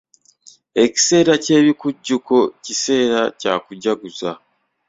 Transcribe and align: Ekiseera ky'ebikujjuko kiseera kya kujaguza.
Ekiseera 0.83 1.33
ky'ebikujjuko 1.43 2.37
kiseera 2.63 3.21
kya 3.39 3.53
kujaguza. 3.65 4.31